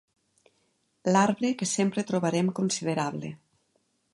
L'arbre 1.11 1.51
que 1.59 1.69
sempre 1.73 2.07
trobarem 2.13 2.51
considerable. 2.61 3.35